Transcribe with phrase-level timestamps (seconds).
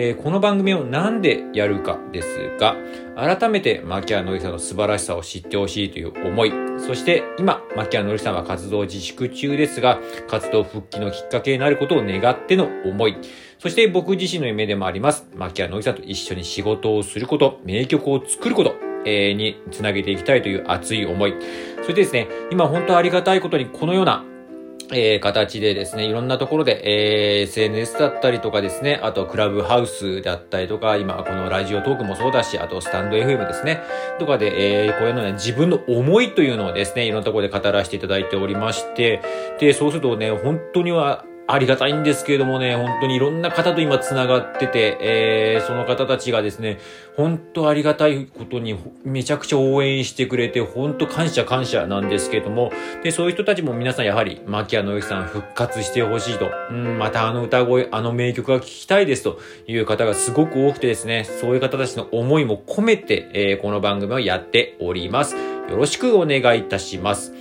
[0.00, 2.28] えーこの番組をなんでやるかです
[2.60, 2.76] が、
[3.16, 9.98] 改めて牧原のりさんの素晴らしさを知ってほしいという思い、そして今、牧原のりさんは活動自粛中ですが、
[10.28, 13.16] 活動復帰のきっかけになることを願っての思い、
[13.58, 21.34] そして僕自身の夢でもあります、牧原のりさんと一緒に仕事をすること、名曲を作ること、えーにつなげていきたいという熱い思い。
[21.82, 24.24] それでですね、今本当ありがたいことにこのような
[24.90, 33.80] えー形でですね、いろんなところで、えー SNS だったりとかですね、あとクラブハウスだったりとか、今このラジオトークもそうだし、あとスタンド FM ですね、
[34.18, 39.20] とかで、えーこういうのね、自分の思いというのをですね、いろんなところで語らせていただいておりまして、
[39.60, 46.78] で、そうするとね、本当には、ありがたいんですけれどもね、本当にいろんな方と今繋がってて、えー、その方たちがですね、
[47.16, 52.70] 本当ありがたいことにめちゃくちゃ応援してくれて、本当感謝感謝なんですけれども、
[53.02, 65.34] で、そういう人たちも皆さんやはり、牧谷の之さん復活してほしいと、うん、またあの歌声、あの名曲が聴きたいですという方がすごく多くてですね、そういう方たちの思いも込めて、えーこの番組をやっております。
[65.34, 67.32] よろしくお願いいたします。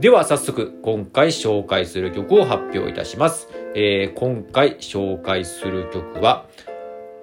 [0.00, 3.48] では早速今回紹介する曲を発表いたします。
[3.74, 6.46] えー今回紹介する曲は、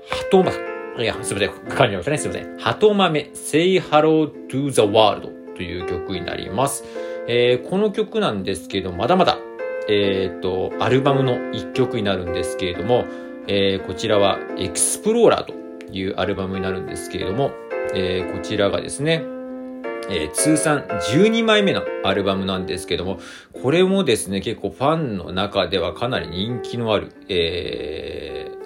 [0.09, 0.51] ハトマ、
[1.01, 2.57] いや、すみません、噛んじましたね、すみません。
[2.59, 6.83] ハトマメ Say Hello to the World という曲になります。
[7.27, 9.39] えーこの曲なんですけど、まだまだ、
[9.89, 13.05] えっ、と、アルバムの一曲になるんですけれども、
[13.47, 15.53] えーこちらはエクスプローラーと
[15.91, 17.51] いうアルバムになるんですけれども、
[17.95, 19.23] えーこちらがですね、
[20.09, 23.19] えー通算12枚目のアルバムなんですけども、
[23.61, 28.59] これもですね、結構ファンの中ではかなり人気のある、えー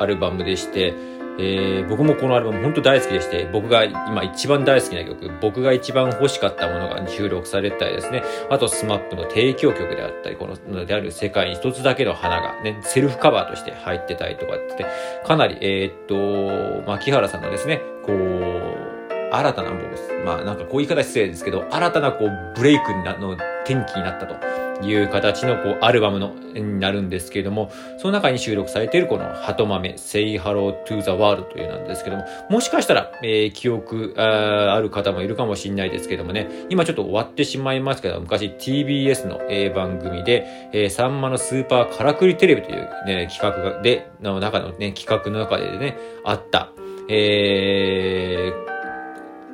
[0.00, 0.94] アルバムでして、
[1.40, 14.86] えー僕もこのアルバム本当大好きでして、僕が今一番大好きな曲、僕が一番欲しかったものが収録されたりですね、あと SMAP の提供曲であったり、この、である世界に一つだけの花がね、セルフカバーとして入ってたりとかって、
[15.26, 18.87] かなり、えーっと、槇原さんのですね、こう、
[19.32, 46.70] 新たなもう、まあなんかこう言い方失礼ですけど、新たなこうブレイクになの転機になったという形のこうアルバムのになるんですけれども、その中に収録されているこのハトマメ Say Hello to the World というなんですけども、もしかしたら、えー記憶あある方もいるかもしれないですけどもね、今ちょっと終わってしまいますけど、昔 TBS の、えー番組で、えー、さんまのスーパーからくりテレビという、ね、企画がで、の中のね、企画の中でね、あった、
[47.08, 48.77] えー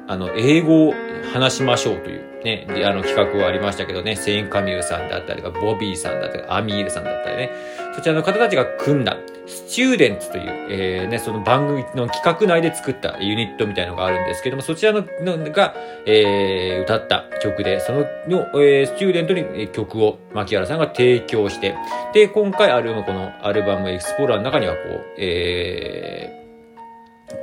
[0.06, 0.94] あの、英語を
[1.32, 7.50] 話しましょうというね、あの企画はありましたけどね、セイン・カミューさんだったりとか、ボビーさんだったり、アミールさんだったりね、
[7.94, 9.16] そちらの方たちが組んだ、
[9.46, 15.74] スチューデンツという、えーね、その番組の企画内で作ったユニットみたいのがあるんですけども、そちらののが、
[16.06, 21.74] えー歌った曲で、そのの、えースチューデントに曲を牧原さんが提供して、
[22.12, 26.43] で、今回あるこのアルバムエクスプローラーの中にはこう、えー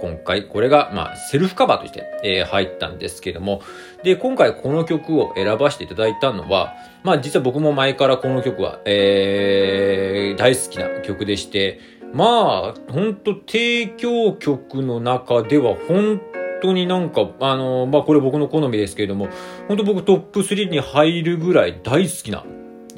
[0.01, 3.61] 今回、これが、まあ、セルフカバーとして、えー入ったんですけども、
[4.03, 6.73] で、今回この曲を選ばせていただいたのは、
[7.03, 11.79] まあ、実は僕も前からこの曲は、えー大好きな曲でして、
[12.13, 16.19] まあ、本当提供曲の中では、本
[16.61, 19.29] 当になんか、あの、まあ、これ僕の好みですけれども、
[19.67, 22.43] 本当僕トップ3に入るぐらい大好きな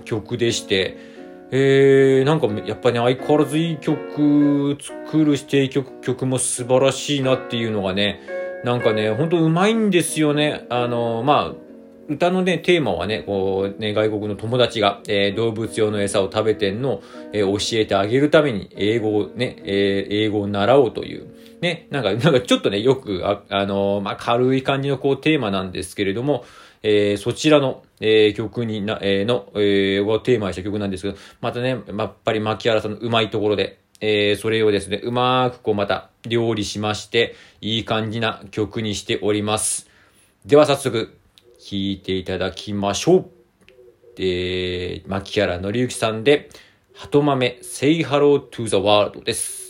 [0.06, 1.13] 曲でして、
[1.56, 8.22] えー、なんかやっぱね、相変わらずいい曲作る指定曲、曲も素晴らしいなっていうのがね、
[8.64, 10.66] なんかね、ほんとうまいんですよね。
[10.72, 11.64] あの、まあ、
[12.10, 17.04] 歌のね、テーマはね、こう、ね、外国の友達が、えー動物用の餌を食べてんのを、
[17.34, 21.28] えー教えてあげるために、英語をね、えー英語を習おうという、
[21.62, 26.46] ね、なんか、なんかちょっとね、よく、あ、あのまあ、軽い感じのこう、テーマなんですけれども、
[26.84, 39.90] えーそちらの、えー曲にな、えーの、えーをテーマにした曲なんですけど、またね、やっぱり牧原さんの上手いところで、えーそれをですね、うまーくこうまた料理しまして、いい感じな曲にしております。
[40.46, 41.18] では早速、
[41.58, 43.30] 聴いていただきましょう。
[44.18, 46.50] えー、牧原のりゆきさんで、
[46.94, 49.63] ハトマメ Say Hello to the World です。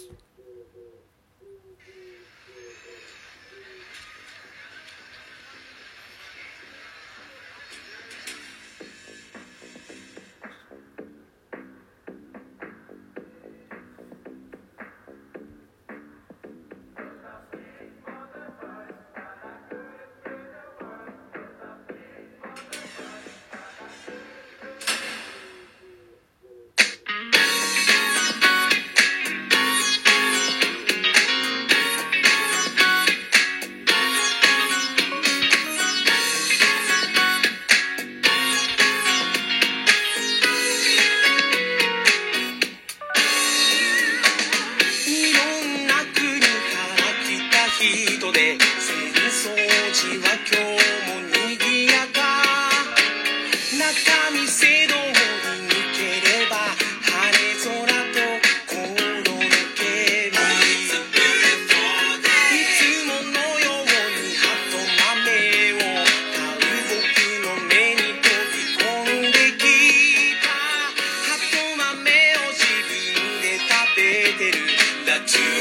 [75.13, 75.52] that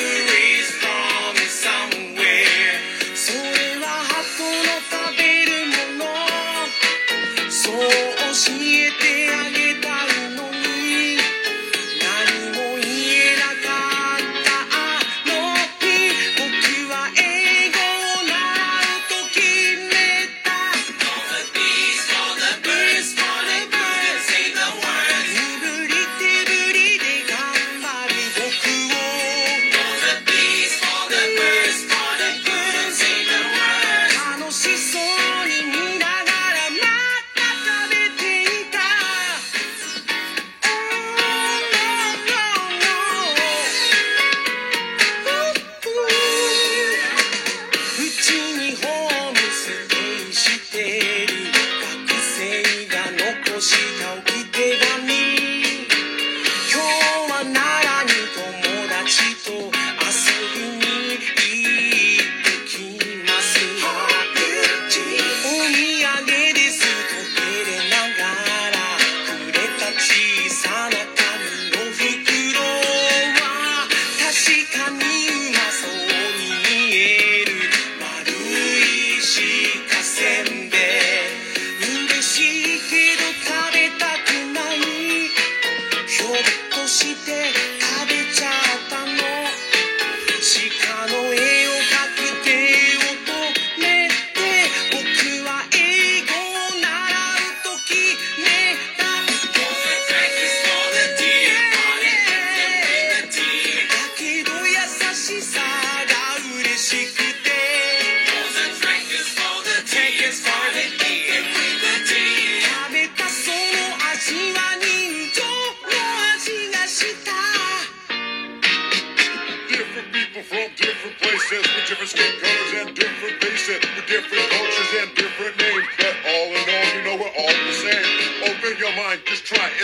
[74.43, 74.92] she comes.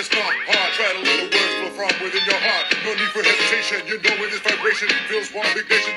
[0.08, 0.72] start hard.
[1.04, 2.66] let the words flow from within your heart.
[2.84, 3.84] No need for hesitation.
[3.84, 4.88] You know this vibration.
[5.08, 5.92] Feels one big nation.